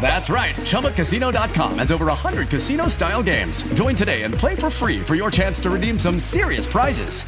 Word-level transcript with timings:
That's 0.00 0.30
right. 0.30 0.54
ChumbaCasino.com 0.56 1.78
has 1.78 1.92
over 1.92 2.06
100 2.06 2.48
casino 2.48 2.88
style 2.88 3.22
games. 3.22 3.62
Join 3.74 3.94
today 3.94 4.22
and 4.22 4.34
play 4.34 4.56
for 4.56 4.70
free 4.70 5.00
for 5.00 5.14
your 5.14 5.30
chance 5.30 5.60
to 5.60 5.70
redeem 5.70 5.98
some 5.98 6.18
serious 6.18 6.66
prizes. 6.66 7.22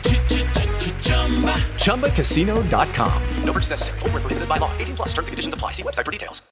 ChumbaCasino.com. 1.84 3.22
No 3.44 3.52
purchase 3.52 3.70
necessary. 3.70 3.98
Full 4.00 4.10
prohibited 4.10 4.48
by 4.48 4.56
law. 4.56 4.72
18 4.78 4.96
plus 4.96 5.08
terms 5.10 5.28
and 5.28 5.32
conditions 5.32 5.54
apply. 5.54 5.72
See 5.72 5.82
website 5.82 6.04
for 6.04 6.10
details. 6.10 6.42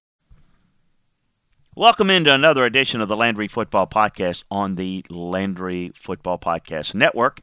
Welcome 1.77 2.11
into 2.11 2.35
another 2.35 2.65
edition 2.65 3.01
of 3.01 3.09
the 3.09 3.17
Landry 3.17 3.49
Football 3.49 3.87
Podcast 3.87 4.45
on 4.51 4.75
the 4.75 5.05
Landry 5.09 5.93
Football 5.95 6.37
Podcast 6.39 6.95
Network. 6.95 7.41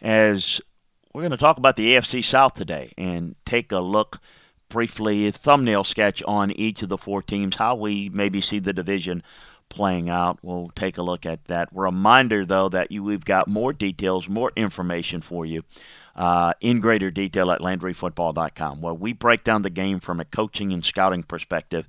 As 0.00 0.60
we're 1.12 1.22
going 1.22 1.32
to 1.32 1.36
talk 1.36 1.58
about 1.58 1.76
the 1.76 1.94
AFC 1.94 2.22
South 2.24 2.54
today 2.54 2.92
and 2.96 3.34
take 3.44 3.72
a 3.72 3.80
look 3.80 4.20
briefly, 4.68 5.26
a 5.26 5.32
thumbnail 5.32 5.84
sketch 5.84 6.22
on 6.24 6.50
each 6.52 6.82
of 6.82 6.88
the 6.88 6.98
four 6.98 7.22
teams, 7.22 7.56
how 7.56 7.74
we 7.74 8.08
maybe 8.08 8.40
see 8.40 8.58
the 8.58 8.72
division 8.72 9.22
playing 9.68 10.08
out. 10.08 10.38
We'll 10.42 10.70
take 10.74 10.98
a 10.98 11.02
look 11.02 11.26
at 11.26 11.44
that. 11.46 11.68
Reminder, 11.72 12.44
though, 12.44 12.68
that 12.68 12.90
you, 12.90 13.02
we've 13.02 13.24
got 13.24 13.48
more 13.48 13.72
details, 13.72 14.28
more 14.28 14.52
information 14.56 15.20
for 15.20 15.44
you 15.44 15.62
uh, 16.14 16.52
in 16.60 16.80
greater 16.80 17.10
detail 17.10 17.50
at 17.50 17.60
LandryFootball.com, 17.60 18.80
where 18.80 18.94
we 18.94 19.12
break 19.12 19.44
down 19.44 19.62
the 19.62 19.70
game 19.70 20.00
from 20.00 20.20
a 20.20 20.24
coaching 20.24 20.72
and 20.72 20.84
scouting 20.84 21.22
perspective, 21.22 21.86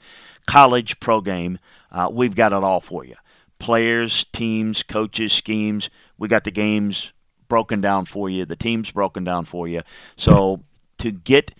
college, 0.48 1.00
pro 1.00 1.22
game. 1.22 1.60
Uh, 1.92 2.10
we've 2.12 2.36
got 2.36 2.54
it 2.54 2.64
all 2.64 2.82
for 2.82 3.06
you. 3.06 3.16
Players, 3.60 4.26
teams, 4.34 4.84
coaches, 4.84 5.34
schemes. 5.34 5.90
We 6.18 6.28
got 6.28 6.44
the 6.44 6.52
games 6.52 7.14
broken 7.48 7.82
down 7.82 8.06
for 8.06 8.30
you, 8.30 8.46
the 8.46 8.56
teams 8.56 8.92
broken 8.92 9.24
down 9.24 9.46
for 9.46 9.68
you. 9.68 9.82
So 10.18 10.64
to 10.98 11.12
get 11.12 11.52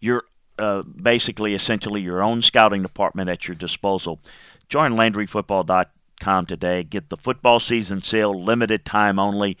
your 0.00 0.24
uh, 0.60 0.82
basically, 0.82 1.54
essentially, 1.54 2.00
your 2.00 2.22
own 2.22 2.42
scouting 2.42 2.82
department 2.82 3.30
at 3.30 3.48
your 3.48 3.54
disposal, 3.54 4.20
join 4.68 4.92
LandryFootball.com 4.92 6.46
today. 6.46 6.82
Get 6.82 7.08
the 7.08 7.16
football 7.16 7.60
season 7.60 8.02
sale, 8.02 8.42
limited 8.42 8.84
time 8.84 9.18
only 9.18 9.56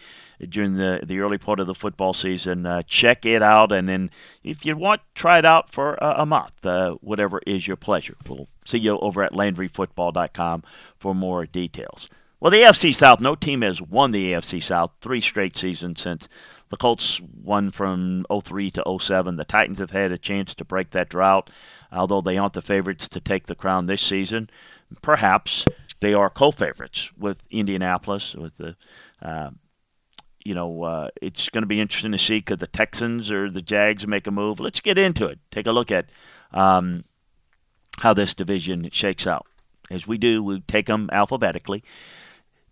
during 0.48 0.76
the, 0.76 1.00
the 1.02 1.20
early 1.20 1.38
part 1.38 1.60
of 1.60 1.66
the 1.66 1.74
football 1.74 2.12
season. 2.12 2.66
Uh, 2.66 2.82
check 2.86 3.26
it 3.26 3.42
out, 3.42 3.72
and 3.72 3.88
then 3.88 4.10
if 4.42 4.64
you 4.64 4.76
want, 4.76 5.00
try 5.14 5.38
it 5.38 5.44
out 5.44 5.70
for 5.70 5.94
a, 6.00 6.24
month, 6.26 6.64
uh, 6.64 6.92
whatever 7.00 7.40
is 7.46 7.66
your 7.66 7.76
pleasure. 7.76 8.16
We'll 8.28 8.48
see 8.64 8.78
you 8.78 8.98
over 8.98 9.22
at 9.22 9.32
LandryFootball.com 9.32 10.62
for 10.98 11.14
more 11.14 11.46
details. 11.46 12.08
Well, 12.40 12.50
the 12.50 12.62
AFC 12.62 12.94
South, 12.94 13.20
no 13.20 13.34
team 13.34 13.60
has 13.60 13.82
won 13.82 14.12
the 14.12 14.32
AFC 14.32 14.62
South 14.62 14.92
three 15.02 15.20
straight 15.20 15.56
seasons 15.56 16.00
since 16.00 16.26
the 16.70 16.76
Colts 16.76 17.20
won 17.20 17.70
from 17.70 18.24
03 18.32 18.70
to 18.72 18.98
07. 18.98 19.36
The 19.36 19.44
Titans 19.44 19.80
have 19.80 19.90
had 19.90 20.12
a 20.12 20.18
chance 20.18 20.54
to 20.54 20.64
break 20.64 20.90
that 20.90 21.08
drought, 21.08 21.50
although 21.92 22.20
they 22.20 22.38
aren't 22.38 22.54
the 22.54 22.62
favorites 22.62 23.08
to 23.08 23.20
take 23.20 23.46
the 23.46 23.54
crown 23.54 23.86
this 23.86 24.00
season. 24.00 24.48
Perhaps 25.02 25.64
they 26.00 26.14
are 26.14 26.30
co-favorites 26.30 27.10
with 27.18 27.42
Indianapolis, 27.50 28.34
with 28.34 28.56
the 28.56 28.76
uh, 29.20 29.50
you 30.44 30.54
know, 30.54 30.82
uh, 30.84 31.08
it's 31.20 31.48
going 31.50 31.62
to 31.62 31.68
be 31.68 31.80
interesting 31.80 32.12
to 32.12 32.18
see 32.18 32.40
could 32.40 32.60
the 32.60 32.66
Texans 32.66 33.30
or 33.30 33.50
the 33.50 33.62
Jags 33.62 34.06
make 34.06 34.26
a 34.26 34.30
move. 34.30 34.58
Let's 34.58 34.80
get 34.80 34.96
into 34.96 35.26
it. 35.26 35.38
Take 35.50 35.66
a 35.66 35.72
look 35.72 35.90
at 35.90 36.06
um, 36.52 37.04
how 37.98 38.14
this 38.14 38.34
division 38.34 38.88
shakes 38.90 39.26
out. 39.26 39.46
As 39.90 40.06
we 40.06 40.18
do, 40.18 40.42
we 40.42 40.60
take 40.60 40.86
them 40.86 41.10
alphabetically. 41.12 41.84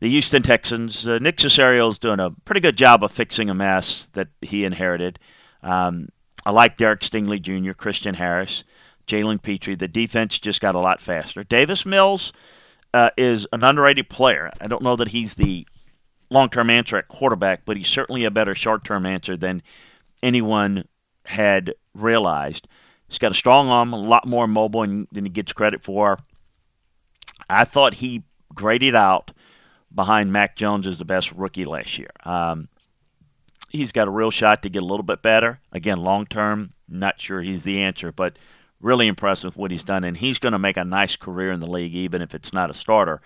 The 0.00 0.08
Houston 0.08 0.42
Texans, 0.42 1.06
uh, 1.06 1.18
Nick 1.18 1.38
Caserio 1.38 1.90
is 1.90 1.98
doing 1.98 2.20
a 2.20 2.30
pretty 2.30 2.60
good 2.60 2.76
job 2.76 3.02
of 3.02 3.10
fixing 3.10 3.50
a 3.50 3.54
mess 3.54 4.08
that 4.12 4.28
he 4.40 4.64
inherited. 4.64 5.18
Um, 5.62 6.08
I 6.46 6.52
like 6.52 6.76
Derek 6.76 7.00
Stingley 7.00 7.42
Jr., 7.42 7.72
Christian 7.72 8.14
Harris, 8.14 8.62
Jalen 9.08 9.42
Pitre. 9.42 9.74
The 9.74 9.88
defense 9.88 10.38
just 10.38 10.60
got 10.60 10.76
a 10.76 10.80
lot 10.80 11.00
faster. 11.00 11.42
Davis 11.42 11.84
Mills 11.84 12.32
uh, 12.94 13.10
is 13.16 13.46
an 13.52 13.64
underrated 13.64 14.08
player. 14.08 14.52
I 14.60 14.68
don't 14.68 14.82
know 14.82 14.96
that 14.96 15.08
he's 15.08 15.34
the 15.34 15.66
long 16.30 16.48
term 16.48 16.70
answer 16.70 16.96
at 16.96 17.08
quarterback, 17.08 17.62
but 17.64 17.76
he's 17.76 17.88
certainly 17.88 18.24
a 18.24 18.30
better 18.30 18.54
short 18.54 18.84
term 18.84 19.04
answer 19.04 19.36
than 19.36 19.62
anyone 20.22 20.86
had 21.24 21.74
realized. 21.94 22.68
He's 23.08 23.18
got 23.18 23.32
a 23.32 23.36
strong 23.36 23.68
arm, 23.68 23.92
a 23.92 23.98
lot 23.98 24.26
more 24.26 24.46
mobile 24.46 24.82
than 24.82 25.24
he 25.24 25.28
gets 25.28 25.52
credit 25.52 25.82
for. 25.82 26.18
I 27.48 27.64
thought 27.64 27.94
he 27.94 28.24
graded 28.54 28.94
out 28.94 29.32
behind 29.94 30.32
Mac 30.32 30.56
Jones 30.56 30.86
as 30.86 30.98
the 30.98 31.04
best 31.04 31.32
rookie 31.32 31.64
last 31.64 31.98
year. 31.98 32.10
Um, 32.24 32.68
he's 33.68 33.92
got 33.92 34.08
a 34.08 34.12
real 34.12 34.30
shot 34.30 34.62
to 34.62 34.68
get 34.68 34.82
a 34.82 34.86
little 34.86 35.04
bit 35.04 35.22
better. 35.22 35.60
Again, 35.72 35.98
long 35.98 36.26
term, 36.26 36.72
not 36.88 37.20
sure 37.20 37.40
he's 37.40 37.64
the 37.64 37.82
answer, 37.82 38.12
but 38.12 38.38
really 38.80 39.06
impressed 39.06 39.44
with 39.44 39.56
what 39.56 39.70
he's 39.70 39.82
done, 39.82 40.04
and 40.04 40.16
he's 40.16 40.38
going 40.38 40.52
to 40.52 40.58
make 40.58 40.76
a 40.76 40.84
nice 40.84 41.16
career 41.16 41.50
in 41.50 41.60
the 41.60 41.66
league, 41.66 41.94
even 41.94 42.22
if 42.22 42.34
it's 42.34 42.52
not 42.52 42.70
a 42.70 42.74
starter 42.74 43.20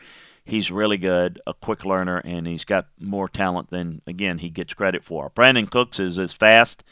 he's 0.44 0.70
really 0.70 0.96
good, 0.96 1.40
a 1.46 1.54
quick 1.54 1.84
learner, 1.84 2.18
and 2.18 2.46
he's 2.46 2.64
got 2.64 2.88
more 2.98 3.28
talent 3.28 3.70
than 3.70 4.02
again 4.06 4.38
he 4.38 4.48
gets 4.48 4.74
credit 4.74 5.04
for. 5.04 5.30
Brandin 5.30 5.70
Cooks 5.70 6.00
is 6.00 6.18
as 6.18 6.32
fast, 6.32 6.82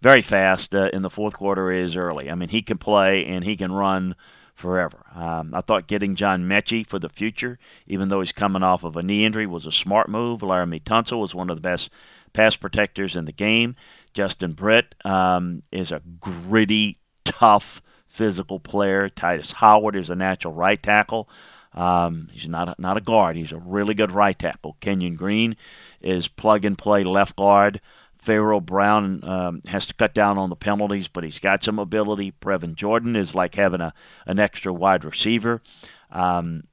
very 0.00 0.22
fast 0.22 0.74
uh, 0.74 0.90
in 0.92 1.02
the 1.02 1.10
fourth 1.10 1.34
quarter 1.34 1.72
is 1.72 1.96
early. 1.96 2.30
I 2.30 2.34
mean, 2.34 2.48
he 2.48 2.62
can 2.62 2.78
play 2.78 3.24
and 3.26 3.44
he 3.44 3.56
can 3.56 3.72
run 3.72 4.14
forever. 4.58 4.98
Um, 5.14 5.54
I 5.54 5.60
thought 5.60 5.86
getting 5.86 6.16
John 6.16 6.44
Metchie 6.44 6.84
for 6.84 6.98
the 6.98 7.08
future, 7.08 7.58
even 7.86 8.08
though 8.08 8.20
he's 8.20 8.32
coming 8.32 8.64
off 8.64 8.82
of 8.82 8.96
a 8.96 9.02
knee 9.02 9.24
injury, 9.24 9.46
was 9.46 9.66
a 9.66 9.72
smart 9.72 10.08
move. 10.08 10.40
Laremy 10.40 10.82
Tunsil 10.82 11.20
was 11.20 11.34
one 11.34 11.48
of 11.48 11.56
the 11.56 11.62
best 11.62 11.90
pass 12.32 12.56
protectors 12.56 13.14
in 13.14 13.24
the 13.24 13.32
game. 13.32 13.76
Justin 14.14 14.52
Britt 14.52 14.94
um, 15.04 15.62
is 15.70 15.92
a 15.92 16.02
gritty, 16.20 16.98
tough, 17.24 17.80
physical 18.08 18.58
player. 18.58 19.08
Tytus 19.08 19.52
Howard 19.52 19.94
is 19.94 20.10
a 20.10 20.16
natural 20.16 20.54
right 20.54 20.82
tackle. 20.82 21.28
Um, 21.72 22.28
he's 22.32 22.48
not 22.48 22.70
a, 22.70 22.74
not 22.78 22.96
a 22.96 23.00
guard. 23.00 23.36
He's 23.36 23.52
a 23.52 23.58
really 23.58 23.94
good 23.94 24.10
right 24.10 24.36
tackle. 24.36 24.76
Kenyon 24.80 25.14
Green 25.14 25.56
is 26.00 26.26
plug 26.26 26.64
and 26.64 26.76
play 26.76 27.04
left 27.04 27.36
guard. 27.36 27.80
Pharaoh 28.18 28.60
Brown 28.60 29.22
um, 29.24 29.62
has 29.66 29.86
to 29.86 29.94
cut 29.94 30.14
down 30.14 30.38
on 30.38 30.50
the 30.50 30.56
penalties, 30.56 31.08
but 31.08 31.24
he's 31.24 31.38
got 31.38 31.62
some 31.62 31.78
ability. 31.78 32.34
Brevin 32.40 32.74
Jordan 32.74 33.16
is 33.16 33.34
like 33.34 33.54
having 33.54 33.80
a 33.80 33.94
an 34.26 34.38
extra 34.38 34.72
wide 34.72 35.04
receiver. 35.04 35.62
Um, 36.10 36.64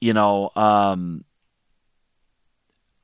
you 0.00 0.12
know, 0.12 0.50
um, 0.56 1.24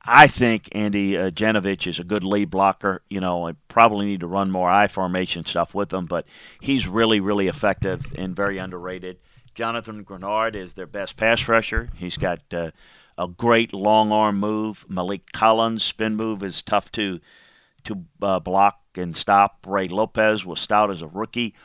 I 0.03 0.27
think 0.27 0.69
Andy 0.71 1.17
uh, 1.17 1.29
Janovich 1.31 1.85
is 1.85 1.99
a 1.99 2.03
good 2.03 2.23
lead 2.23 2.49
blocker. 2.49 3.01
You 3.09 3.19
know, 3.19 3.47
I 3.47 3.53
probably 3.67 4.05
need 4.05 4.21
to 4.21 4.27
run 4.27 4.51
more 4.51 4.69
I 4.69 4.87
formation 4.87 5.45
stuff 5.45 5.75
with 5.75 5.93
him, 5.93 6.05
but 6.05 6.25
he's 6.61 6.87
really, 6.87 7.19
really 7.19 7.47
effective 7.47 8.05
and 8.17 8.35
very 8.35 8.57
underrated. 8.57 9.19
Jonathan 9.53 10.05
Greenard 10.05 10.55
is 10.55 10.75
their 10.75 10.85
best 10.85 11.17
pass 11.17 11.47
rusher. 11.47 11.89
He's 11.95 12.17
got 12.17 12.39
uh, 12.53 12.71
a 13.17 13.27
great 13.27 13.73
long 13.73 14.11
arm 14.11 14.39
move. 14.39 14.85
Maliek 14.89 15.31
Collins' 15.33 15.83
spin 15.83 16.15
move 16.15 16.43
is 16.43 16.61
tough 16.61 16.91
to 16.93 17.19
to 17.85 18.03
uh, 18.21 18.39
block 18.39 18.79
and 18.95 19.15
stop. 19.15 19.65
Ray 19.65 19.87
Lopez 19.87 20.45
was 20.45 20.59
stout 20.59 20.91
as 20.91 21.01
a 21.01 21.07
rookie. 21.07 21.55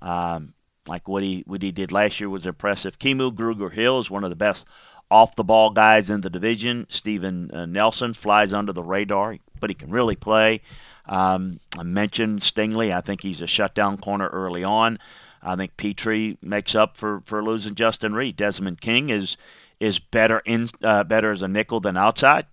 Um, 0.00 0.54
like 0.86 1.08
what 1.08 1.22
he 1.22 1.42
what 1.46 1.62
he 1.62 1.72
did 1.72 1.92
last 1.92 2.20
year 2.20 2.28
was 2.28 2.46
impressive. 2.46 2.98
Kamu 2.98 3.34
Grugier-Hill 3.34 3.98
is 3.98 4.10
one 4.10 4.24
of 4.24 4.30
the 4.30 4.36
best 4.36 4.66
off 5.10 5.36
the 5.36 5.44
ball 5.44 5.70
guys 5.70 6.10
in 6.10 6.20
the 6.20 6.30
division. 6.30 6.86
Steven 6.88 7.50
uh, 7.52 7.66
Nelson 7.66 8.14
flies 8.14 8.52
under 8.52 8.72
the 8.72 8.82
radar, 8.82 9.36
but 9.58 9.70
he 9.70 9.74
can 9.74 9.90
really 9.90 10.16
play. 10.16 10.60
Um, 11.06 11.58
I 11.76 11.82
mentioned 11.82 12.40
Stingley. 12.40 12.94
I 12.94 13.00
think 13.00 13.20
he's 13.20 13.42
a 13.42 13.46
shutdown 13.46 13.98
corner 13.98 14.28
early 14.28 14.62
on. 14.62 14.98
I 15.42 15.56
think 15.56 15.76
Pitre 15.76 16.36
makes 16.42 16.74
up 16.74 16.96
for, 16.96 17.22
for 17.24 17.42
losing 17.42 17.74
Justin 17.74 18.14
Reid. 18.14 18.36
Desmond 18.36 18.80
King 18.80 19.10
is 19.10 19.36
is 19.78 19.98
better 19.98 20.40
in 20.44 20.68
uh, 20.82 21.04
better 21.04 21.30
as 21.32 21.42
a 21.42 21.48
nickel 21.48 21.80
than 21.80 21.96
outside. 21.96 22.46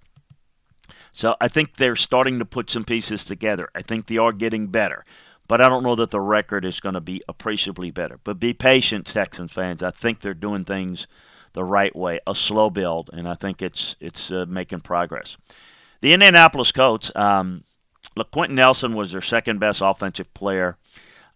So 1.11 1.35
I 1.41 1.47
think 1.47 1.75
they're 1.75 1.95
starting 1.95 2.39
to 2.39 2.45
put 2.45 2.69
some 2.69 2.85
pieces 2.85 3.25
together. 3.25 3.69
I 3.75 3.81
think 3.81 4.05
they 4.07 4.17
are 4.17 4.31
getting 4.31 4.67
better. 4.67 5.03
but 5.47 5.61
I 5.61 5.69
don't 5.69 5.83
know 5.83 5.95
that 5.95 6.11
the 6.11 6.19
record 6.19 6.65
is 6.65 6.79
going 6.79 6.95
to 6.95 7.01
be 7.01 7.21
appreciably 7.27 7.91
better. 7.91 8.19
But 8.23 8.39
be 8.39 8.53
patient, 8.53 9.05
Texans 9.07 9.51
fans. 9.51 9.81
I 9.81 9.91
think 9.91 10.19
they're 10.19 10.33
doing 10.33 10.65
things 10.65 11.07
the 11.53 11.63
right 11.63 11.95
way, 11.95 12.19
a 12.27 12.35
slow 12.35 12.69
build, 12.69 13.09
and 13.13 13.27
I 13.27 13.33
think 13.33 13.61
it's 13.61 13.95
it's 13.99 14.29
uh, 14.31 14.45
making 14.47 14.81
progress. 14.81 15.37
The 16.01 16.13
Indianapolis 16.13 16.71
Colts, 16.71 17.11
um, 17.15 17.63
look, 18.15 18.29
Quenton 18.31 18.55
Nelson 18.55 18.93
was 18.93 19.11
their 19.11 19.21
second 19.21 19.59
best 19.59 19.81
offensive 19.83 20.31
player. 20.33 20.77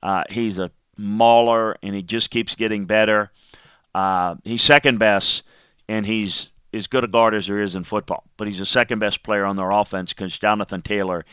Uh, 0.04 0.24
he's 0.30 0.60
a 0.60 0.70
mauler, 1.02 1.76
and 1.84 1.96
he 1.96 2.02
just 2.02 2.30
keeps 2.30 2.56
getting 2.56 2.86
better. 2.86 3.32
Uh, 3.94 4.36
he's 4.44 4.62
second 4.62 5.00
best, 5.00 5.44
and 5.90 6.06
he's 6.06 6.50
as 6.74 6.88
good 6.88 7.04
a 7.04 7.08
guard 7.08 7.34
as 7.34 7.48
there 7.48 7.62
is 7.62 7.76
in 7.76 7.84
football. 7.84 8.24
But 8.38 8.48
he's 8.48 8.60
the 8.60 8.66
second 8.66 9.00
best 9.00 9.24
player 9.24 9.46
on 9.46 9.56
their 9.56 9.72
offense 9.72 10.14
because 10.14 10.38
Jonathan 10.38 10.82
Taylor 10.82 11.26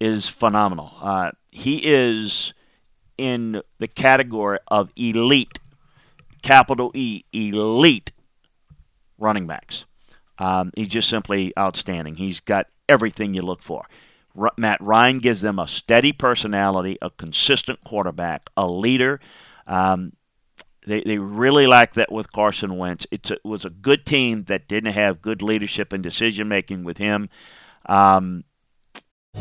is 0.00 0.28
phenomenal. 0.28 0.92
Uh, 1.00 1.30
he 1.50 1.80
is 1.84 2.52
in 3.16 3.62
the 3.78 3.86
category 3.86 4.58
of 4.68 4.90
elite, 4.96 5.58
capital 6.42 6.90
E, 6.94 7.22
elite 7.32 8.10
running 9.18 9.46
backs. 9.46 9.84
Um, 10.38 10.72
he's 10.74 10.88
just 10.88 11.08
simply 11.08 11.52
outstanding. 11.56 12.16
He's 12.16 12.40
got 12.40 12.66
everything 12.88 13.34
you 13.34 13.42
look 13.42 13.62
for. 13.62 13.86
R- 14.38 14.52
Matt 14.56 14.80
Ryan 14.80 15.18
gives 15.18 15.40
them 15.40 15.58
a 15.58 15.68
steady 15.68 16.12
personality, 16.12 16.98
a 17.02 17.10
consistent 17.10 17.82
quarterback, 17.84 18.50
a 18.56 18.66
leader. 18.66 19.20
Um, 19.66 20.12
they, 20.86 21.02
they 21.02 21.18
really 21.18 21.66
like 21.66 21.94
that 21.94 22.10
with 22.10 22.32
Carson 22.32 22.76
Wentz. 22.76 23.06
It's 23.10 23.30
a, 23.30 23.34
it 23.34 23.44
was 23.44 23.64
a 23.64 23.70
good 23.70 24.04
team 24.04 24.44
that 24.44 24.68
didn't 24.68 24.92
have 24.92 25.22
good 25.22 25.42
leadership 25.42 25.92
and 25.92 26.02
decision 26.02 26.48
making 26.48 26.84
with 26.84 26.98
him. 26.98 27.28
Um, 27.86 28.44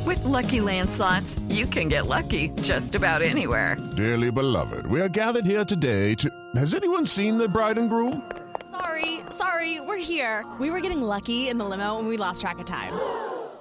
with 0.06 0.24
lucky 0.24 0.60
landslots, 0.60 1.40
you 1.54 1.66
can 1.66 1.90
get 1.90 2.08
lucky 2.08 2.50
just 2.62 2.96
about 2.96 3.22
anywhere. 3.22 3.76
Dearly 3.98 4.32
beloved, 4.32 4.88
we 4.88 5.02
are 5.02 5.10
gathered 5.10 5.46
here 5.46 5.66
today 5.66 6.16
to. 6.16 6.30
Has 6.56 6.74
anyone 6.74 7.06
seen 7.06 7.38
the 7.38 7.50
bride 7.50 7.78
and 7.78 7.90
groom? 7.90 8.32
Sorry, 8.70 9.20
sorry, 9.30 9.82
we're 9.82 9.98
here. 9.98 10.46
We 10.60 10.70
were 10.70 10.80
getting 10.80 11.02
lucky 11.02 11.50
in 11.50 11.58
the 11.58 11.66
limo 11.66 12.00
and 12.00 12.08
we 12.08 12.18
lost 12.18 12.40
track 12.42 12.60
of 12.60 12.66
time. 12.66 12.94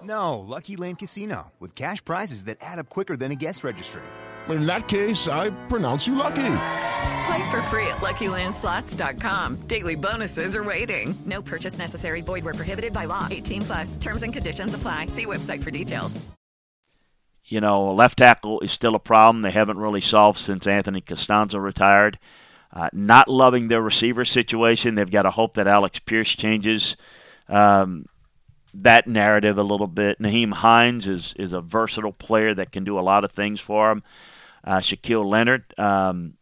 No, 0.02 0.38
Lucky 0.38 0.76
Land 0.76 0.98
Casino, 0.98 1.52
with 1.58 1.74
cash 1.74 2.04
prizes 2.04 2.44
that 2.44 2.58
add 2.60 2.78
up 2.78 2.88
quicker 2.88 3.16
than 3.16 3.32
a 3.32 3.34
guest 3.34 3.64
registry. 3.64 4.02
In 4.48 4.66
that 4.66 4.88
case, 4.88 5.28
I 5.28 5.50
pronounce 5.68 6.06
you 6.06 6.14
lucky. 6.14 6.56
Play 7.26 7.50
for 7.50 7.62
free 7.62 7.86
at 7.86 7.98
LuckyLandSlots.com. 7.98 9.56
Daily 9.66 9.94
bonuses 9.94 10.56
are 10.56 10.64
waiting. 10.64 11.14
No 11.26 11.42
purchase 11.42 11.78
necessary. 11.78 12.22
Void 12.22 12.44
where 12.44 12.54
prohibited 12.54 12.92
by 12.92 13.04
law. 13.04 13.28
18 13.30 13.62
plus. 13.62 13.96
Terms 13.96 14.22
and 14.22 14.32
conditions 14.32 14.74
apply. 14.74 15.06
See 15.06 15.26
website 15.26 15.62
for 15.62 15.70
details. 15.70 16.20
You 17.44 17.60
know, 17.60 17.92
left 17.92 18.18
tackle 18.18 18.60
is 18.60 18.70
still 18.70 18.94
a 18.94 19.00
problem. 19.00 19.42
They 19.42 19.50
haven't 19.50 19.78
really 19.78 20.00
solved 20.00 20.38
since 20.38 20.66
Anthony 20.66 21.00
Castonzo 21.00 21.62
retired. 21.62 22.18
Uh, 22.72 22.88
not 22.92 23.28
loving 23.28 23.68
their 23.68 23.82
receiver 23.82 24.24
situation. 24.24 24.94
They've 24.94 25.10
got 25.10 25.22
to 25.22 25.32
hope 25.32 25.54
that 25.54 25.66
Alex 25.66 25.98
Pierce 25.98 26.30
changes 26.30 26.96
um, 27.48 28.06
that 28.74 29.06
narrative 29.06 29.58
a 29.58 29.62
little 29.62 29.86
bit. 29.86 30.18
Nyheim 30.20 30.52
Hines 30.52 31.08
is 31.08 31.34
is 31.38 31.52
a 31.52 31.60
versatile 31.60 32.12
player 32.12 32.54
that 32.54 32.72
can 32.72 32.84
do 32.84 32.98
a 32.98 33.00
lot 33.00 33.24
of 33.24 33.32
things 33.32 33.60
for 33.60 33.90
him. 33.90 34.02
Uh, 34.64 34.78
Shaquille 34.78 35.28
Leonard 35.28 35.74
um, 35.78 36.34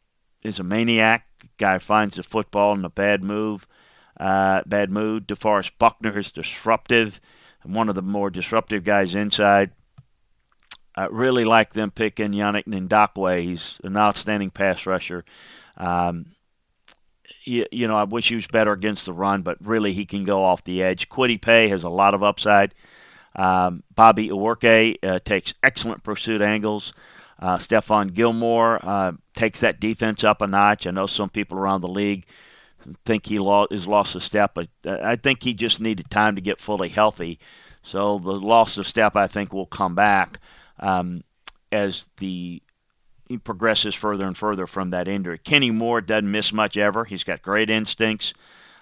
is 0.43 0.59
a 0.59 0.65
maniac. 0.65 1.27
Guy 1.57 1.79
finds 1.79 2.17
the 2.17 2.23
football 2.23 2.75
in 2.75 2.85
a 2.85 2.91
bad 2.91 3.23
move, 3.23 3.67
uh, 4.19 4.63
bad 4.67 4.91
mood. 4.91 5.29
DeForest 5.29 5.73
Buckner 5.79 6.19
is 6.19 6.33
disruptive, 6.33 7.21
one 7.65 7.89
of 7.89 7.95
the 7.95 8.03
more 8.03 8.31
disruptive 8.31 8.85
guys 8.85 9.15
inside. 9.15 9.71
I 10.97 11.07
really 11.07 11.45
like 11.45 11.73
them 11.73 11.93
picking 11.93 12.33
Yannick 12.33 12.67
Ngakoue. 12.67 13.43
He's 13.43 13.79
an 13.85 13.97
outstanding 13.97 14.51
pass 14.51 14.85
rusher. 14.85 15.25
Um, 15.77 16.27
you, 17.49 17.67
you, 17.73 17.89
know, 17.89 17.97
I 17.97 18.05
wish 18.05 18.29
he 18.29 18.35
was 18.35 18.47
better 18.47 18.73
against 18.73 19.07
the 19.07 19.13
run, 19.13 19.43
but 19.43 19.57
really 19.61 19.93
he 19.93 20.05
can 20.05 20.25
go 20.25 20.45
off 20.45 20.65
the 20.65 20.83
edge. 20.83 21.09
Kwity 21.09 21.41
Paye 21.41 21.69
has 21.69 21.83
a 21.83 21.89
lot 21.89 22.15
of 22.15 22.23
upside. 22.23 22.75
Um, 23.35 23.83
Bobby 23.95 24.29
Okereke 24.29 24.97
uh, 25.03 25.19
takes 25.21 25.55
excellent 25.63 26.03
pursuit 26.03 26.43
angles. 26.43 26.93
Uh, 27.39 27.57
Stephon 27.57 28.13
Gilmore 28.13 28.85
uh, 28.85 29.13
takes 29.35 29.61
that 29.61 29.81
defense 29.81 30.25
up 30.25 30.43
a 30.43 30.47
notch. 30.47 30.87
I 30.87 30.91
know 30.91 31.07
some 31.07 31.31
people 31.31 31.59
around 31.59 31.81
the 31.81 31.89
league 31.89 32.27
think 33.05 33.27
he 33.27 33.39
lo- 33.39 33.67
has 33.71 33.87
lost 33.87 34.17
a 34.17 34.21
step, 34.21 34.53
but 34.55 34.69
uh, 34.85 34.99
I 35.03 35.17
think 35.17 35.43
he 35.43 35.55
just 35.55 35.81
needed 35.81 36.11
time 36.11 36.35
to 36.35 36.41
get 36.41 36.61
fully 36.61 36.89
healthy. 36.89 37.39
So 37.83 38.19
the 38.19 38.33
loss 38.33 38.77
of 38.77 38.87
step, 38.87 39.17
I 39.17 39.27
think, 39.27 39.53
will 39.53 39.67
come 39.67 39.95
back 39.95 40.41
um, 40.81 41.23
as 41.71 42.07
the 42.19 42.63
he 43.29 43.39
progresses 43.39 43.95
further 43.95 44.27
and 44.27 44.37
further 44.37 44.67
from 44.67 44.91
that 44.91 45.09
injury. 45.09 45.39
Kenny 45.39 45.71
Moore 45.71 46.01
doesn't 46.01 46.31
miss 46.31 46.53
much 46.53 46.77
ever. 46.77 47.05
He's 47.05 47.25
got 47.25 47.43
great 47.43 47.71
instincts 47.71 48.33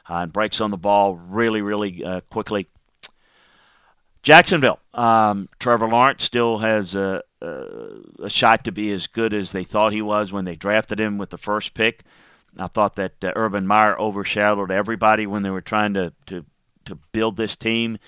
uh, 0.09 0.15
and 0.15 0.33
breaks 0.33 0.61
on 0.61 0.71
the 0.71 0.77
ball 0.77 1.17
really, 1.17 1.63
really 1.63 2.05
uh, 2.05 2.21
quickly. 2.31 2.69
Jacksonville, 4.23 4.81
um, 4.95 5.49
Trevor 5.61 5.89
Lawrence 5.89 6.25
still 6.25 6.59
has 6.59 6.95
a, 6.97 7.23
a, 7.41 7.65
a, 8.25 8.31
shot 8.31 8.65
to 8.65 8.73
be 8.73 8.91
as 8.91 9.07
good 9.07 9.33
as 9.33 9.53
they 9.53 9.63
thought 9.63 9.93
he 9.93 10.03
was 10.03 10.33
when 10.33 10.45
they 10.45 10.57
drafted 10.57 10.99
him 10.99 11.17
with 11.17 11.31
the 11.31 11.39
first 11.39 11.75
pick. 11.75 12.03
I 12.59 12.67
thought 12.67 12.97
that 12.97 13.23
uh, 13.23 13.33
Urban 13.37 13.67
Meyer 13.67 13.97
overshadowed 13.99 14.73
everybody 14.73 15.27
when 15.29 15.43
they 15.43 15.51
were 15.51 15.61
trying 15.61 15.95
to, 15.95 16.13
to, 16.27 16.45
to 16.87 16.97
build 17.13 17.37
this 17.37 17.55
team. 17.55 17.99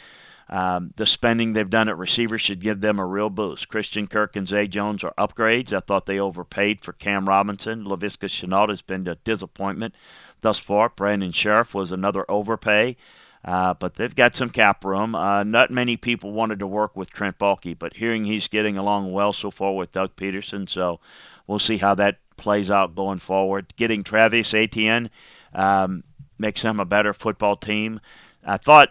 Um, 0.50 0.94
the 0.96 1.04
spending 1.04 1.52
they've 1.52 1.68
done 1.68 1.88
at 1.88 1.98
receiver 1.98 2.38
should 2.38 2.60
give 2.60 2.80
them 2.80 2.98
a 2.98 3.06
real 3.06 3.28
boost. 3.28 3.68
Christian 3.68 4.06
Kirk 4.06 4.34
and 4.34 4.48
Zay 4.48 4.66
Jones 4.66 5.04
are 5.04 5.12
upgrades. 5.18 5.72
I 5.72 5.80
thought 5.80 6.06
they 6.06 6.18
overpaid 6.18 6.82
for 6.82 6.94
Cam 6.94 7.28
Robinson. 7.28 7.84
Laviska 7.84 8.28
Shenault 8.28 8.70
has 8.70 8.80
been 8.80 9.06
a 9.06 9.16
disappointment 9.16 9.94
thus 10.40 10.58
far. 10.58 10.88
Brandon 10.88 11.32
Scherff 11.32 11.74
was 11.74 11.92
another 11.92 12.24
overpay. 12.30 12.96
Uh, 13.44 13.72
but 13.74 13.94
they've 13.94 14.16
got 14.16 14.34
some 14.34 14.50
cap 14.50 14.84
room. 14.84 15.14
Uh, 15.14 15.44
not 15.44 15.70
many 15.70 15.96
people 15.96 16.32
wanted 16.32 16.58
to 16.58 16.66
work 16.66 16.96
with 16.96 17.10
Trent 17.10 17.38
Baalke, 17.38 17.78
but 17.78 17.94
hearing 17.94 18.24
he's 18.24 18.48
getting 18.48 18.76
along 18.76 19.12
well 19.12 19.32
so 19.32 19.50
far 19.50 19.74
with 19.74 19.92
Doug 19.92 20.16
Pederson, 20.16 20.68
so 20.68 20.98
we'll 21.46 21.60
see 21.60 21.76
how 21.76 21.94
that 21.94 22.18
plays 22.36 22.70
out 22.70 22.96
going 22.96 23.18
forward. 23.18 23.72
Getting 23.76 24.02
Travis 24.02 24.52
Etienne 24.54 25.08
um, 25.54 26.02
makes 26.38 26.62
them 26.62 26.80
a 26.80 26.84
better 26.84 27.14
football 27.14 27.54
team. 27.56 28.00
I 28.44 28.56
thought 28.56 28.90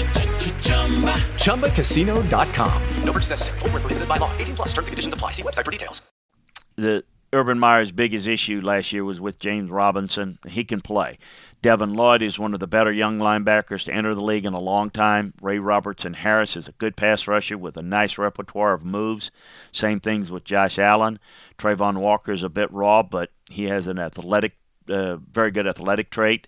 ChumbaCasino.com. 1.35 2.83
No 3.03 3.11
purchase 3.11 3.31
necessary. 3.31 3.59
Full 3.59 3.69
prohibited 3.69 4.07
by 4.07 4.17
law. 4.17 4.31
18 4.37 4.55
plus 4.55 4.69
terms 4.69 4.87
and 4.87 4.93
conditions 4.93 5.13
apply. 5.13 5.31
See 5.31 5.43
website 5.43 5.65
for 5.65 5.71
details. 5.71 6.01
The 6.77 7.03
Urban 7.33 7.59
Meyer's 7.59 7.91
biggest 7.91 8.27
issue 8.27 8.59
last 8.61 8.91
year 8.91 9.05
was 9.05 9.21
with 9.21 9.39
James 9.39 9.69
Robinson. 9.69 10.37
He 10.47 10.63
can 10.63 10.81
play. 10.81 11.17
Devin 11.61 11.93
Lloyd 11.93 12.21
is 12.21 12.37
one 12.37 12.53
of 12.53 12.59
the 12.59 12.67
better 12.67 12.91
young 12.91 13.19
linebackers 13.19 13.85
to 13.85 13.93
enter 13.93 14.13
the 14.13 14.23
league 14.23 14.45
in 14.45 14.53
a 14.53 14.59
long 14.59 14.89
time. 14.89 15.33
Ray 15.41 15.59
Robertson 15.59 16.13
Harris 16.13 16.57
is 16.57 16.67
a 16.67 16.73
good 16.73 16.97
pass 16.97 17.27
rusher 17.27 17.57
with 17.57 17.77
a 17.77 17.81
nice 17.81 18.17
repertoire 18.17 18.73
of 18.73 18.83
moves. 18.83 19.31
Same 19.71 19.99
things 19.99 20.29
with 20.29 20.43
Josh 20.43 20.77
Allen. 20.77 21.19
Travon 21.57 21.97
Walker 21.97 22.33
is 22.33 22.43
a 22.43 22.49
bit 22.49 22.71
raw, 22.71 23.01
but 23.03 23.29
he 23.49 23.65
has 23.65 23.87
an 23.87 23.99
athletic, 23.99 24.57
uh, 24.89 25.15
very 25.15 25.51
good 25.51 25.67
athletic 25.67 26.09
trait. 26.09 26.47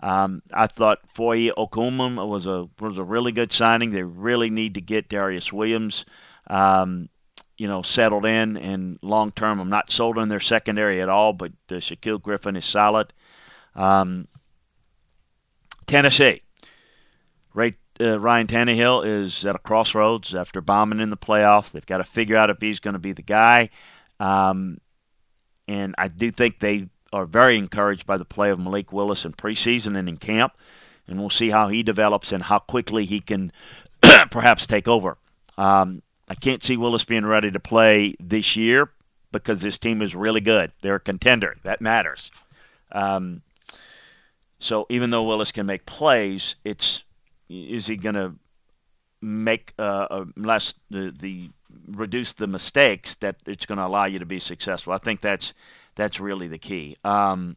Um, 0.00 0.42
I 0.52 0.68
thought 0.68 1.00
Foye 1.08 1.50
Oluokun 1.56 2.28
was 2.28 2.46
a 2.46 2.68
was 2.78 2.98
a 2.98 3.04
really 3.04 3.32
good 3.32 3.52
signing. 3.52 3.90
They 3.90 4.02
really 4.02 4.50
need 4.50 4.74
to 4.74 4.80
get 4.80 5.08
Darious 5.08 5.52
Williams, 5.52 6.04
um, 6.46 7.08
you 7.56 7.66
know, 7.66 7.82
settled 7.82 8.24
in 8.24 8.56
and 8.56 8.98
long 9.02 9.32
term. 9.32 9.58
I'm 9.58 9.70
not 9.70 9.90
sold 9.90 10.18
on 10.18 10.28
their 10.28 10.40
secondary 10.40 11.02
at 11.02 11.08
all, 11.08 11.32
but 11.32 11.52
uh, 11.70 11.74
Shaquill 11.74 12.22
Griffin 12.22 12.56
is 12.56 12.64
solid. 12.64 13.12
Um, 13.74 14.28
Tennessee. 15.86 16.42
Right, 17.54 17.74
uh, 18.00 18.20
Ryan 18.20 18.46
Tannehill 18.46 19.04
is 19.04 19.44
at 19.44 19.56
a 19.56 19.58
crossroads 19.58 20.32
after 20.32 20.60
bombing 20.60 21.00
in 21.00 21.10
the 21.10 21.16
playoffs. 21.16 21.72
They've 21.72 21.84
got 21.84 21.98
to 21.98 22.04
figure 22.04 22.36
out 22.36 22.50
if 22.50 22.60
he's 22.60 22.78
going 22.78 22.92
to 22.92 23.00
be 23.00 23.12
the 23.12 23.22
guy. 23.22 23.70
Um, 24.20 24.78
and 25.66 25.94
I 25.98 26.08
do 26.08 26.30
think 26.30 26.60
they 26.60 26.88
are 27.12 27.26
very 27.26 27.56
encouraged 27.56 28.06
by 28.06 28.16
the 28.16 28.24
play 28.24 28.50
of 28.50 28.58
Malik 28.58 28.92
Willis 28.92 29.24
in 29.24 29.32
preseason 29.32 29.96
and 29.96 30.08
in 30.08 30.16
camp. 30.16 30.52
And 31.06 31.18
we'll 31.18 31.30
see 31.30 31.50
how 31.50 31.68
he 31.68 31.82
develops 31.82 32.32
and 32.32 32.42
how 32.42 32.58
quickly 32.58 33.06
he 33.06 33.20
can 33.20 33.50
perhaps 34.30 34.66
take 34.66 34.86
over. 34.86 35.16
Um, 35.56 36.02
I 36.28 36.34
can't 36.34 36.62
see 36.62 36.76
Willis 36.76 37.04
being 37.04 37.24
ready 37.24 37.50
to 37.50 37.60
play 37.60 38.14
this 38.20 38.56
year 38.56 38.90
because 39.32 39.62
this 39.62 39.78
team 39.78 40.02
is 40.02 40.14
really 40.14 40.40
good. 40.40 40.72
They're 40.82 40.96
a 40.96 41.00
contender. 41.00 41.56
That 41.64 41.80
matters. 41.80 42.30
Um, 42.92 43.42
so 44.58 44.86
even 44.90 45.10
though 45.10 45.24
Willis 45.24 45.52
can 45.52 45.66
make 45.66 45.86
plays, 45.86 46.56
it's 46.64 47.04
is 47.48 47.86
he 47.86 47.96
going 47.96 48.14
to 48.14 48.34
make 49.22 49.72
uh, 49.78 50.24
less 50.36 50.74
the, 50.90 51.14
the 51.18 51.50
reduce 51.86 52.32
the 52.32 52.46
mistakes 52.46 53.14
that 53.16 53.36
it's 53.46 53.66
going 53.66 53.78
to 53.78 53.86
allow 53.86 54.04
you 54.04 54.18
to 54.18 54.26
be 54.26 54.38
successful. 54.38 54.92
I 54.92 54.98
think 54.98 55.20
that's 55.20 55.54
that's 55.94 56.20
really 56.20 56.48
the 56.48 56.58
key. 56.58 56.96
Um, 57.04 57.56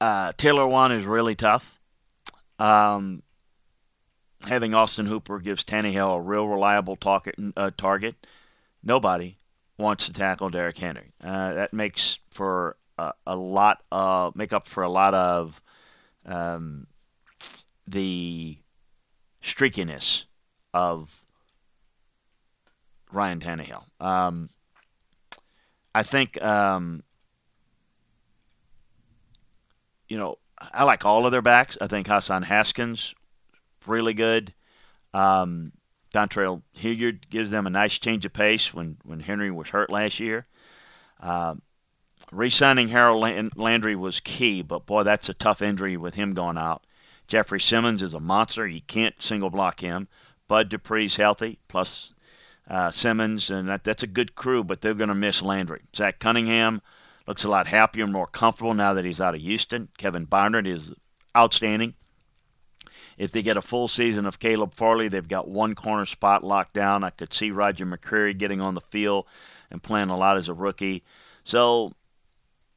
uh, 0.00 0.32
Taylor 0.36 0.62
Lewan 0.62 0.96
is 0.96 1.04
really 1.04 1.34
tough. 1.34 1.80
Um, 2.58 3.22
having 4.46 4.74
Austin 4.74 5.06
Hooper 5.06 5.38
gives 5.38 5.64
Tannehill 5.64 6.16
a 6.16 6.20
real 6.20 6.46
reliable 6.46 6.96
target. 6.96 7.34
Uh, 7.56 7.70
target. 7.76 8.14
Nobody 8.82 9.38
wants 9.78 10.06
to 10.06 10.12
tackle 10.12 10.50
Derrick 10.50 10.78
Henry. 10.78 11.12
Uh, 11.22 11.54
that 11.54 11.72
makes 11.72 12.18
for 12.30 12.76
a, 12.98 13.12
a 13.26 13.36
lot 13.36 13.82
of 13.90 14.36
make 14.36 14.52
up 14.52 14.66
for 14.66 14.82
a 14.82 14.88
lot 14.88 15.14
of 15.14 15.60
um, 16.26 16.86
the 17.86 18.56
streakiness 19.42 20.24
of 20.74 21.22
Ryan 23.12 23.40
Tannehill. 23.40 23.84
Um, 24.00 24.50
I 25.94 26.02
think 26.02 26.40
um, 26.42 27.02
you 30.08 30.16
know 30.16 30.38
I 30.58 30.84
like 30.84 31.04
all 31.04 31.26
of 31.26 31.32
their 31.32 31.42
backs. 31.42 31.76
I 31.80 31.86
think 31.86 32.06
Hassan 32.06 32.42
Haskins 32.42 33.14
really 33.86 34.14
good. 34.14 34.54
Um, 35.14 35.72
Dontrell 36.12 36.62
Hilliard 36.72 37.28
gives 37.30 37.50
them 37.50 37.66
a 37.66 37.70
nice 37.70 37.98
change 37.98 38.24
of 38.26 38.32
pace 38.32 38.72
when, 38.72 38.98
when 39.04 39.20
Henry 39.20 39.50
was 39.50 39.68
hurt 39.68 39.90
last 39.90 40.20
year. 40.20 40.46
Uh, 41.20 41.54
re-signing 42.30 42.88
Harold 42.88 43.24
Landry 43.56 43.96
was 43.96 44.20
key, 44.20 44.62
but 44.62 44.86
boy, 44.86 45.02
that's 45.02 45.28
a 45.28 45.34
tough 45.34 45.62
injury 45.62 45.96
with 45.96 46.14
him 46.14 46.34
going 46.34 46.58
out. 46.58 46.84
Jeffrey 47.28 47.60
Simmons 47.60 48.02
is 48.02 48.14
a 48.14 48.20
monster. 48.20 48.66
You 48.66 48.82
can't 48.82 49.20
single 49.22 49.50
block 49.50 49.80
him. 49.80 50.08
Bud 50.48 50.68
Dupree's 50.68 51.16
healthy, 51.16 51.58
plus 51.68 52.12
uh, 52.72 52.90
Simmons, 52.90 53.50
and 53.50 53.68
that, 53.68 53.84
that's 53.84 54.02
a 54.02 54.06
good 54.06 54.34
crew, 54.34 54.64
but 54.64 54.80
they're 54.80 54.94
going 54.94 55.08
to 55.08 55.14
miss 55.14 55.42
Landry. 55.42 55.82
Zach 55.94 56.18
Cunningham 56.18 56.80
looks 57.26 57.44
a 57.44 57.50
lot 57.50 57.66
happier 57.66 58.04
and 58.04 58.12
more 58.14 58.26
comfortable 58.26 58.72
now 58.72 58.94
that 58.94 59.04
he's 59.04 59.20
out 59.20 59.34
of 59.34 59.42
Houston. 59.42 59.88
Kevin 59.98 60.26
Byard 60.26 60.66
is 60.66 60.90
outstanding. 61.36 61.92
If 63.18 63.30
they 63.30 63.42
get 63.42 63.58
a 63.58 63.62
full 63.62 63.88
season 63.88 64.24
of 64.24 64.38
Caleb 64.38 64.72
Farley, 64.72 65.08
they've 65.08 65.28
got 65.28 65.48
one 65.48 65.74
corner 65.74 66.06
spot 66.06 66.42
locked 66.42 66.72
down. 66.72 67.04
I 67.04 67.10
could 67.10 67.34
see 67.34 67.50
Roger 67.50 67.84
McCreary 67.84 68.36
getting 68.36 68.62
on 68.62 68.72
the 68.72 68.80
field 68.80 69.26
and 69.70 69.82
playing 69.82 70.08
a 70.08 70.16
lot 70.16 70.38
as 70.38 70.48
a 70.48 70.54
rookie. 70.54 71.04
So 71.44 71.92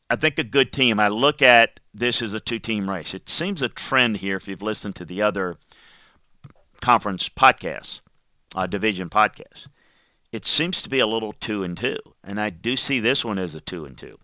I 0.09 0.17
think 0.17 0.37
a 0.37 0.43
good 0.43 0.73
team. 0.73 0.99
I 0.99 1.07
look 1.07 1.41
at 1.41 1.79
this 1.93 2.21
as 2.21 2.33
a 2.33 2.41
two 2.41 2.59
team 2.59 2.89
race. 2.89 3.13
It 3.13 3.29
seems 3.29 3.61
a 3.61 3.69
trend 3.69 4.17
here 4.17 4.35
if 4.35 4.49
you've 4.49 4.61
listened 4.61 4.97
to 4.97 5.05
the 5.05 5.21
other 5.21 5.55
conference 6.81 7.29
podcasts, 7.29 8.01
uh, 8.55 8.67
division 8.67 9.09
podcasts. 9.09 9.67
It 10.35 10.45
seems 10.45 10.81
to 10.81 10.89
be 10.89 10.99
a 10.99 11.07
little 11.07 11.31
two 11.31 11.63
and 11.63 11.77
two, 11.77 11.95
and 12.21 12.41
I 12.41 12.49
do 12.49 12.75
see 12.75 12.99
this 12.99 13.23
one 13.23 13.39
as 13.39 13.55
a 13.55 13.61
two 13.61 13.85
and 13.85 13.97
two. 13.97 14.17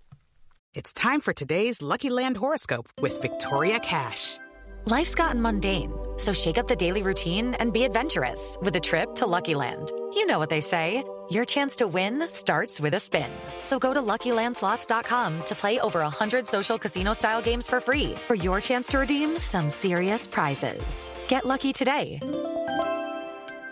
It's 0.74 0.91
time 0.91 1.22
for 1.22 1.32
today's 1.32 1.82
Lucky 1.82 2.10
Land 2.10 2.36
horoscope 2.36 2.89
with 3.00 3.22
Victoria 3.22 3.80
Cash. 3.80 4.38
Life's 4.84 5.15
gotten 5.15 5.41
mundane, 5.41 5.94
so 6.18 6.34
shake 6.34 6.58
up 6.58 6.68
the 6.68 6.75
daily 6.75 7.01
routine 7.01 7.53
and 7.62 7.72
be 7.72 7.86
adventurous 7.86 8.58
with 8.62 8.75
a 8.75 8.80
trip 8.82 9.15
to 9.15 9.25
Lucky 9.25 9.56
Land. 9.56 9.89
You 10.13 10.25
know 10.25 10.38
what 10.38 10.50
they 10.50 10.60
say. 10.60 11.01
Your 11.30 11.46
chance 11.46 11.77
to 11.77 11.88
win 11.88 12.27
starts 12.27 12.82
with 12.82 12.94
a 12.94 13.00
spin. 13.00 13.32
So 13.63 13.80
go 13.80 13.94
to 13.94 14.01
LuckyLandSlots.com 14.01 15.46
to 15.46 15.56
play 15.56 15.80
over 15.80 16.01
100 16.01 16.46
social 16.46 16.77
casino-style 16.77 17.41
games 17.41 17.70
for 17.70 17.80
free 17.80 18.15
for 18.27 18.36
your 18.36 18.60
chance 18.60 18.89
to 18.89 19.00
redeem 19.00 19.39
some 19.39 19.70
serious 19.70 20.27
prizes. 20.27 21.10
Get 21.30 21.46
lucky 21.46 21.72
today 21.72 22.20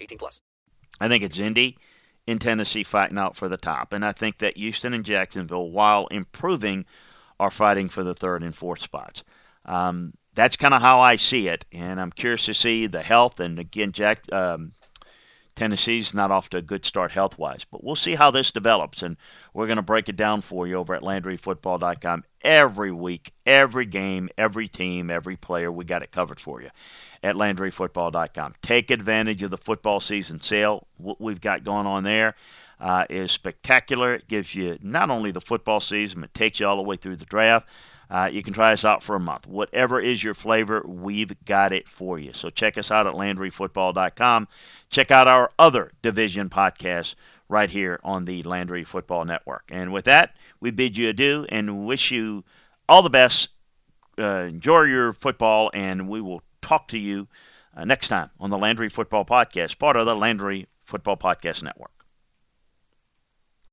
18 0.00 0.18
plus. 0.18 0.40
I 1.00 1.08
think 1.08 1.22
it's 1.22 1.38
Indy 1.38 1.78
in 2.26 2.38
Tennessee 2.38 2.84
fighting 2.84 3.18
out 3.18 3.36
for 3.36 3.48
the 3.48 3.56
top. 3.56 3.92
And 3.92 4.04
I 4.04 4.12
think 4.12 4.38
that 4.38 4.56
Houston 4.56 4.94
and 4.94 5.04
Jacksonville, 5.04 5.70
while 5.70 6.06
improving, 6.08 6.84
are 7.38 7.50
fighting 7.50 7.88
for 7.88 8.04
the 8.04 8.14
third 8.14 8.42
and 8.42 8.54
fourth 8.54 8.82
spots. 8.82 9.24
Um, 9.64 10.12
that's 10.34 10.56
kind 10.56 10.74
of 10.74 10.82
how 10.82 11.00
I 11.00 11.16
see 11.16 11.48
it. 11.48 11.64
And 11.72 12.00
I'm 12.00 12.12
curious 12.12 12.44
to 12.46 12.54
see 12.54 12.86
the 12.86 13.02
health. 13.02 13.40
And 13.40 13.58
again, 13.58 13.92
Jack, 13.92 14.30
um, 14.32 14.72
Tennessee's 15.54 16.14
not 16.14 16.30
off 16.30 16.48
to 16.50 16.58
a 16.58 16.62
good 16.62 16.84
start 16.84 17.12
health 17.12 17.38
wise, 17.38 17.64
but 17.64 17.84
we'll 17.84 17.94
see 17.94 18.14
how 18.14 18.30
this 18.30 18.50
develops, 18.50 19.02
and 19.02 19.16
we're 19.52 19.66
going 19.66 19.76
to 19.76 19.82
break 19.82 20.08
it 20.08 20.16
down 20.16 20.40
for 20.40 20.66
you 20.66 20.76
over 20.76 20.94
at 20.94 21.02
LandryFootball.com 21.02 22.24
every 22.42 22.92
week, 22.92 23.32
every 23.46 23.86
game, 23.86 24.28
every 24.38 24.68
team, 24.68 25.10
every 25.10 25.36
player. 25.36 25.70
We 25.70 25.84
got 25.84 26.02
it 26.02 26.12
covered 26.12 26.40
for 26.40 26.62
you 26.62 26.70
at 27.22 27.34
LandryFootball.com. 27.34 28.54
Take 28.62 28.90
advantage 28.90 29.42
of 29.42 29.50
the 29.50 29.58
football 29.58 30.00
season 30.00 30.40
sale. 30.40 30.86
What 30.96 31.20
we've 31.20 31.40
got 31.40 31.64
going 31.64 31.86
on 31.86 32.04
there 32.04 32.34
uh, 32.80 33.04
is 33.10 33.30
spectacular. 33.30 34.14
It 34.14 34.28
gives 34.28 34.54
you 34.54 34.78
not 34.82 35.10
only 35.10 35.30
the 35.30 35.40
football 35.40 35.80
season, 35.80 36.24
it 36.24 36.32
takes 36.34 36.60
you 36.60 36.66
all 36.66 36.76
the 36.76 36.82
way 36.82 36.96
through 36.96 37.16
the 37.16 37.26
draft. 37.26 37.68
Uh, 38.10 38.28
you 38.30 38.42
can 38.42 38.52
try 38.52 38.72
us 38.72 38.84
out 38.84 39.02
for 39.02 39.14
a 39.14 39.20
month. 39.20 39.46
Whatever 39.46 40.00
is 40.00 40.24
your 40.24 40.34
flavor, 40.34 40.82
we've 40.84 41.32
got 41.44 41.72
it 41.72 41.88
for 41.88 42.18
you. 42.18 42.32
So 42.32 42.50
check 42.50 42.76
us 42.76 42.90
out 42.90 43.06
at 43.06 43.14
LandryFootball.com. 43.14 44.48
Check 44.90 45.10
out 45.12 45.28
our 45.28 45.52
other 45.58 45.92
division 46.02 46.50
podcasts 46.50 47.14
right 47.48 47.70
here 47.70 48.00
on 48.02 48.24
the 48.24 48.42
Landry 48.42 48.82
Football 48.82 49.24
Network. 49.24 49.62
And 49.70 49.92
with 49.92 50.06
that, 50.06 50.34
we 50.60 50.72
bid 50.72 50.96
you 50.96 51.08
adieu 51.08 51.46
and 51.48 51.86
wish 51.86 52.10
you 52.10 52.44
all 52.88 53.02
the 53.02 53.10
best. 53.10 53.50
Uh, 54.18 54.42
enjoy 54.42 54.82
your 54.82 55.12
football, 55.12 55.70
and 55.72 56.08
we 56.08 56.20
will 56.20 56.42
talk 56.60 56.88
to 56.88 56.98
you 56.98 57.28
uh, 57.76 57.84
next 57.84 58.08
time 58.08 58.30
on 58.40 58.50
the 58.50 58.58
Landry 58.58 58.88
Football 58.88 59.24
Podcast, 59.24 59.78
part 59.78 59.96
of 59.96 60.04
the 60.04 60.16
Landry 60.16 60.66
Football 60.84 61.16
Podcast 61.16 61.62
Network. 61.62 61.99